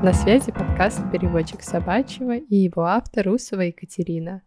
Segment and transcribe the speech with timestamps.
[0.00, 4.42] На связи подкаст «Переводчик собачьего» и его автор Усова Екатерина.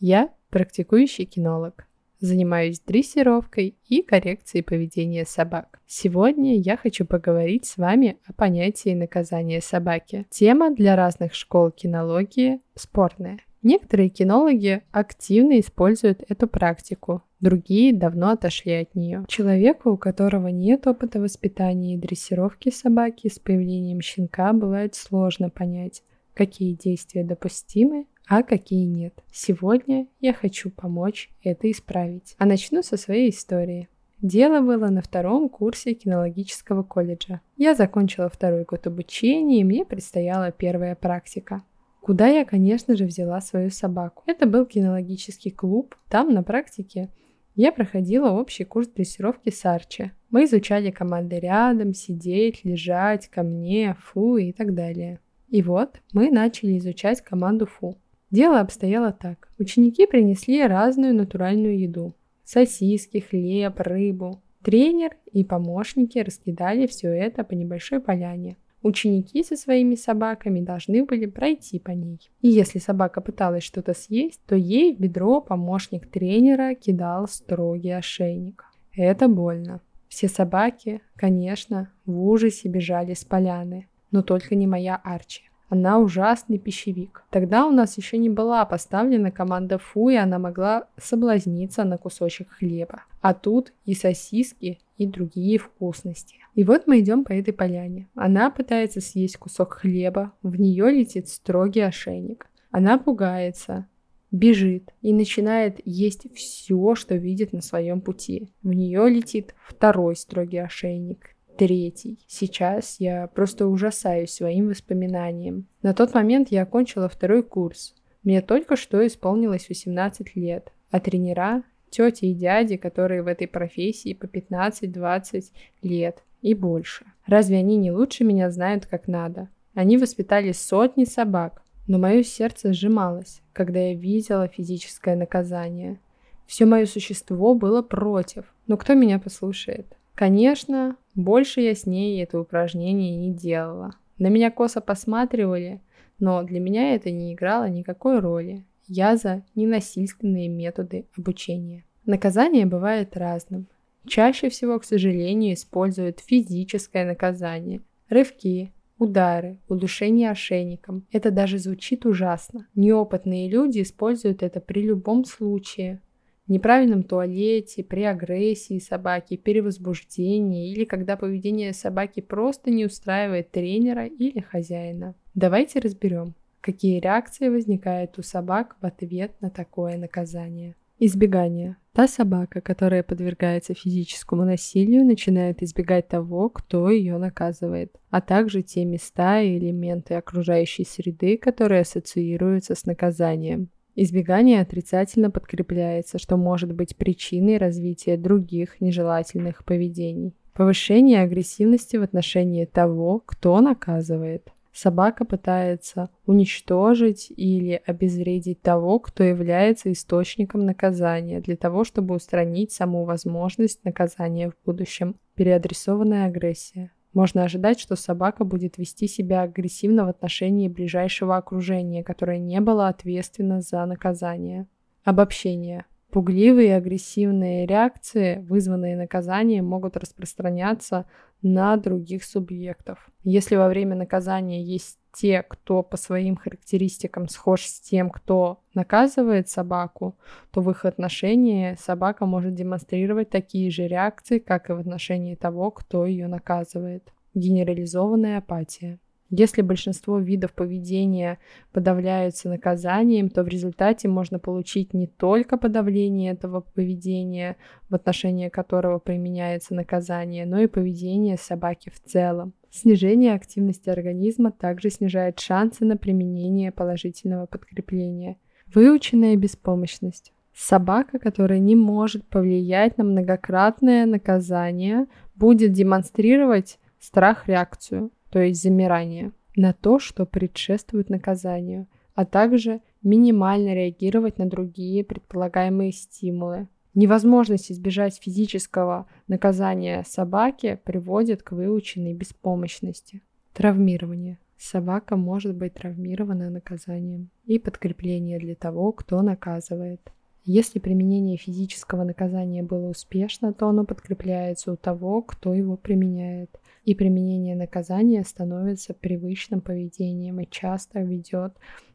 [0.00, 1.86] Я практикующий кинолог.
[2.18, 5.78] Занимаюсь дрессировкой и коррекцией поведения собак.
[5.86, 10.26] Сегодня я хочу поговорить с вами о понятии наказания собаки.
[10.30, 13.38] Тема для разных школ кинологии спорная.
[13.62, 19.24] Некоторые кинологи активно используют эту практику, другие давно отошли от нее.
[19.28, 26.02] Человеку, у которого нет опыта воспитания и дрессировки собаки, с появлением щенка бывает сложно понять,
[26.34, 29.14] какие действия допустимы, а какие нет.
[29.32, 32.34] Сегодня я хочу помочь это исправить.
[32.38, 33.88] А начну со своей истории.
[34.20, 37.40] Дело было на втором курсе кинологического колледжа.
[37.56, 41.62] Я закончила второй год обучения, и мне предстояла первая практика
[42.00, 44.22] куда я, конечно же, взяла свою собаку.
[44.26, 45.94] Это был кинологический клуб.
[46.08, 47.10] Там на практике
[47.54, 50.12] я проходила общий курс дрессировки с Арчи.
[50.30, 55.20] Мы изучали команды рядом, сидеть, лежать, ко мне, фу и так далее.
[55.48, 57.96] И вот мы начали изучать команду фу.
[58.30, 59.48] Дело обстояло так.
[59.58, 62.14] Ученики принесли разную натуральную еду.
[62.44, 64.42] Сосиски, хлеб, рыбу.
[64.62, 68.56] Тренер и помощники раскидали все это по небольшой поляне.
[68.82, 72.30] Ученики со своими собаками должны были пройти по ней.
[72.42, 78.64] И если собака пыталась что-то съесть, то ей в бедро помощник тренера кидал строгий ошейник.
[78.94, 79.80] Это больно.
[80.08, 85.47] Все собаки, конечно, в ужасе бежали с поляны, но только не моя Арчи.
[85.68, 87.24] Она ужасный пищевик.
[87.30, 92.48] Тогда у нас еще не была поставлена команда фу, и она могла соблазниться на кусочек
[92.50, 93.02] хлеба.
[93.20, 96.36] А тут и сосиски, и другие вкусности.
[96.54, 98.08] И вот мы идем по этой поляне.
[98.14, 102.46] Она пытается съесть кусок хлеба, в нее летит строгий ошейник.
[102.70, 103.86] Она пугается,
[104.30, 108.50] бежит и начинает есть все, что видит на своем пути.
[108.62, 112.18] В нее летит второй строгий ошейник, третий.
[112.28, 115.66] Сейчас я просто ужасаюсь своим воспоминанием.
[115.82, 117.94] На тот момент я окончила второй курс.
[118.22, 124.14] Мне только что исполнилось 18 лет, а тренера– тети и дяди, которые в этой профессии
[124.14, 125.46] по 15-20
[125.82, 127.06] лет и больше.
[127.26, 129.48] Разве они не лучше меня знают как надо?
[129.74, 135.98] Они воспитали сотни собак, но мое сердце сжималось, когда я видела физическое наказание.
[136.46, 139.97] Все мое существо было против, но кто меня послушает?
[140.18, 143.92] Конечно, больше я с ней это упражнение не делала.
[144.18, 145.80] На меня косо посматривали,
[146.18, 148.66] но для меня это не играло никакой роли.
[148.88, 151.84] Я за ненасильственные методы обучения.
[152.04, 153.68] Наказание бывает разным.
[154.08, 157.82] Чаще всего, к сожалению, используют физическое наказание.
[158.08, 161.06] Рывки, удары, удушение ошейником.
[161.12, 162.66] Это даже звучит ужасно.
[162.74, 166.02] Неопытные люди используют это при любом случае
[166.48, 174.40] неправильном туалете, при агрессии собаки, перевозбуждении или когда поведение собаки просто не устраивает тренера или
[174.40, 175.14] хозяина.
[175.34, 180.74] Давайте разберем, какие реакции возникают у собак в ответ на такое наказание.
[181.00, 181.76] Избегание.
[181.92, 188.84] Та собака, которая подвергается физическому насилию, начинает избегать того, кто ее наказывает, а также те
[188.84, 193.68] места и элементы окружающей среды, которые ассоциируются с наказанием.
[194.00, 200.36] Избегание отрицательно подкрепляется, что может быть причиной развития других нежелательных поведений.
[200.52, 204.52] Повышение агрессивности в отношении того, кто наказывает.
[204.72, 213.02] Собака пытается уничтожить или обезвредить того, кто является источником наказания, для того, чтобы устранить саму
[213.02, 215.16] возможность наказания в будущем.
[215.34, 216.92] Переадресованная агрессия.
[217.18, 222.86] Можно ожидать, что собака будет вести себя агрессивно в отношении ближайшего окружения, которое не было
[222.86, 224.68] ответственно за наказание.
[225.02, 225.86] Обобщение.
[226.10, 231.04] Пугливые и агрессивные реакции, вызванные наказанием, могут распространяться
[231.42, 233.10] на других субъектов.
[233.24, 239.48] Если во время наказания есть те, кто по своим характеристикам схож с тем, кто наказывает
[239.48, 240.16] собаку,
[240.50, 245.70] то в их отношении собака может демонстрировать такие же реакции, как и в отношении того,
[245.70, 247.12] кто ее наказывает.
[247.34, 248.98] Генерализованная апатия.
[249.30, 251.38] Если большинство видов поведения
[251.72, 257.56] подавляются наказанием, то в результате можно получить не только подавление этого поведения,
[257.90, 262.54] в отношении которого применяется наказание, но и поведение собаки в целом.
[262.70, 268.38] Снижение активности организма также снижает шансы на применение положительного подкрепления.
[268.74, 270.32] Выученная беспомощность.
[270.54, 279.72] Собака, которая не может повлиять на многократное наказание, будет демонстрировать страх-реакцию то есть замирание, на
[279.72, 286.68] то, что предшествует наказанию, а также минимально реагировать на другие предполагаемые стимулы.
[286.94, 293.22] Невозможность избежать физического наказания собаки приводит к выученной беспомощности.
[293.52, 294.38] Травмирование.
[294.56, 300.00] Собака может быть травмирована наказанием и подкрепление для того, кто наказывает.
[300.44, 306.58] Если применение физического наказания было успешно, то оно подкрепляется у того, кто его применяет.
[306.88, 311.52] И применение наказания становится привычным поведением и часто ведет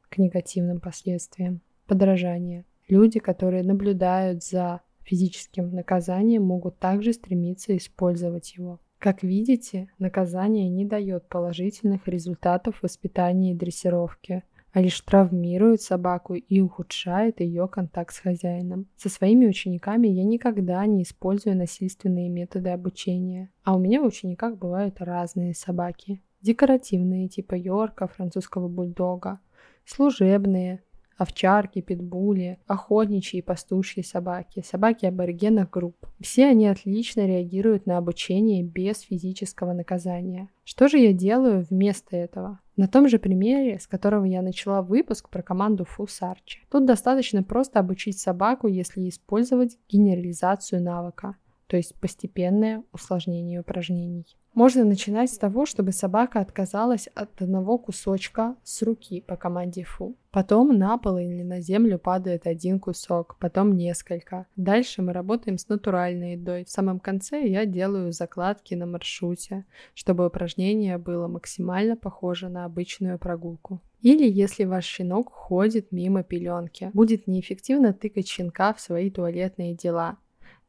[0.07, 1.61] к негативным последствиям.
[1.87, 2.65] Подражание.
[2.87, 8.81] Люди, которые наблюдают за физическим наказанием, могут также стремиться использовать его.
[8.99, 14.43] Как видите, наказание не дает положительных результатов в воспитании и дрессировке,
[14.73, 18.87] а лишь травмирует собаку и ухудшает ее контакт с хозяином.
[18.97, 24.57] Со своими учениками я никогда не использую насильственные методы обучения, а у меня в учениках
[24.57, 26.21] бывают разные собаки.
[26.41, 29.39] Декоративные, типа Йорка, французского бульдога,
[29.85, 30.83] служебные,
[31.17, 36.07] овчарки, питбули, охотничьи и пастушьи собаки, собаки аборигенных групп.
[36.19, 40.49] Все они отлично реагируют на обучение без физического наказания.
[40.63, 42.59] Что же я делаю вместо этого?
[42.75, 46.61] На том же примере, с которого я начала выпуск про команду Фусарчи.
[46.71, 51.35] Тут достаточно просто обучить собаку, если использовать генерализацию навыка,
[51.67, 54.25] то есть постепенное усложнение упражнений.
[54.53, 60.15] Можно начинать с того, чтобы собака отказалась от одного кусочка с руки по команде фу.
[60.29, 64.45] Потом на пол или на землю падает один кусок, потом несколько.
[64.55, 66.65] Дальше мы работаем с натуральной едой.
[66.65, 69.65] В самом конце я делаю закладки на маршруте,
[69.95, 73.81] чтобы упражнение было максимально похоже на обычную прогулку.
[74.01, 80.17] Или если ваш щенок ходит мимо пеленки, будет неэффективно тыкать щенка в свои туалетные дела.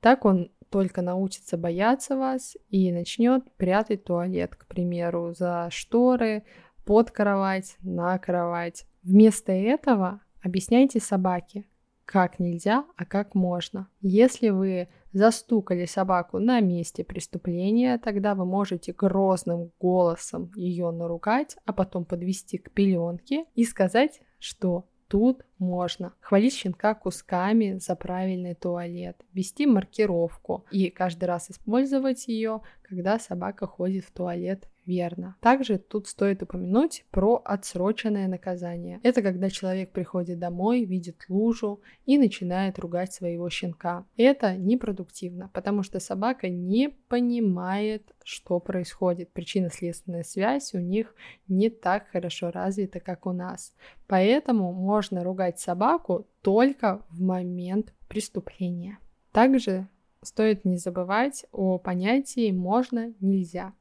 [0.01, 6.43] Так он только научится бояться вас и начнет прятать туалет, к примеру, за шторы,
[6.85, 8.85] под кровать, на кровать.
[9.05, 11.65] Вместо этого объясняйте собаке,
[12.05, 13.87] как нельзя, а как можно.
[14.01, 21.73] Если вы застукали собаку на месте преступления, тогда вы можете грозным голосом ее наругать, а
[21.73, 29.17] потом подвести к пеленке и сказать, что Тут можно хвалить щенка кусками за правильный туалет,
[29.33, 35.37] ввести маркировку и каждый раз использовать ее, когда собака ходит в туалет верно.
[35.41, 39.01] Также тут стоит упомянуть про отсроченное наказание.
[39.03, 44.07] Это когда человек приходит домой, видит лужу и начинает ругать своего щенка.
[44.17, 49.33] Это непродуктивно, потому что собака не понимает, что происходит.
[49.33, 51.15] Причинно-следственная связь у них
[51.49, 53.75] не так хорошо развита, как у нас.
[54.07, 58.99] Поэтому можно ругать собаку только в момент преступления.
[59.33, 59.89] Также
[60.23, 63.73] стоит не забывать о понятии «можно-нельзя».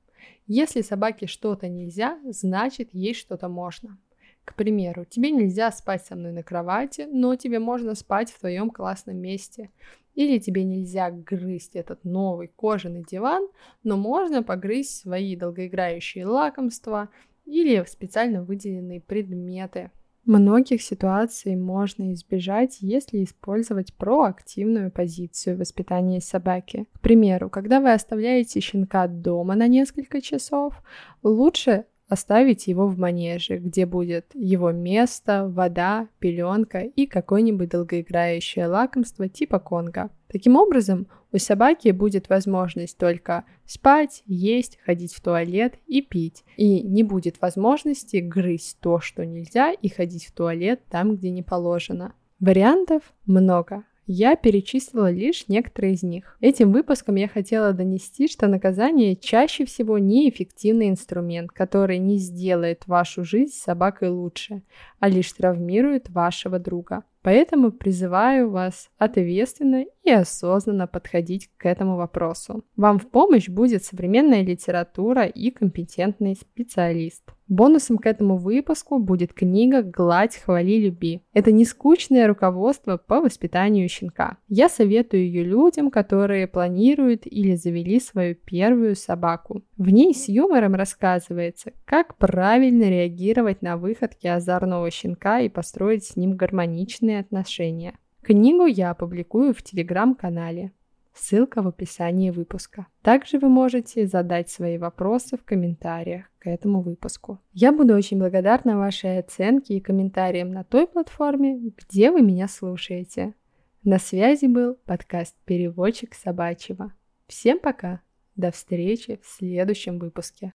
[0.47, 3.97] Если собаке что-то нельзя, значит ей что-то можно.
[4.45, 8.69] К примеру, тебе нельзя спать со мной на кровати, но тебе можно спать в твоем
[8.69, 9.69] классном месте.
[10.15, 13.47] Или тебе нельзя грызть этот новый кожаный диван,
[13.83, 17.09] но можно погрызть свои долгоиграющие лакомства
[17.45, 19.91] или специально выделенные предметы,
[20.25, 26.87] Многих ситуаций можно избежать, если использовать проактивную позицию воспитания собаки.
[26.93, 30.81] К примеру, когда вы оставляете щенка дома на несколько часов,
[31.23, 39.27] лучше оставить его в манеже, где будет его место, вода, пеленка и какое-нибудь долгоиграющее лакомство
[39.27, 40.09] типа конга.
[40.27, 46.43] Таким образом, у собаки будет возможность только спать, есть, ходить в туалет и пить.
[46.57, 51.43] И не будет возможности грызть то, что нельзя, и ходить в туалет там, где не
[51.43, 52.13] положено.
[52.39, 53.83] Вариантов много.
[54.05, 56.37] Я перечислила лишь некоторые из них.
[56.41, 63.23] Этим выпуском я хотела донести, что наказание чаще всего неэффективный инструмент, который не сделает вашу
[63.23, 64.61] жизнь с собакой лучше,
[64.99, 67.03] а лишь травмирует вашего друга.
[67.21, 72.65] Поэтому призываю вас ответственно и осознанно подходить к этому вопросу.
[72.75, 77.23] Вам в помощь будет современная литература и компетентный специалист.
[77.53, 81.21] Бонусом к этому выпуску будет книга «Гладь, хвали, люби».
[81.33, 84.37] Это не скучное руководство по воспитанию щенка.
[84.47, 89.61] Я советую ее людям, которые планируют или завели свою первую собаку.
[89.77, 96.15] В ней с юмором рассказывается, как правильно реагировать на выходки озорного щенка и построить с
[96.15, 97.93] ним гармоничные отношения.
[98.23, 100.71] Книгу я опубликую в телеграм-канале.
[101.13, 102.87] Ссылка в описании выпуска.
[103.01, 107.39] Также вы можете задать свои вопросы в комментариях к этому выпуску.
[107.51, 113.35] Я буду очень благодарна вашей оценке и комментариям на той платформе, где вы меня слушаете.
[113.83, 116.93] На связи был подкаст «Переводчик собачьего».
[117.27, 118.01] Всем пока!
[118.35, 120.51] До встречи в следующем выпуске.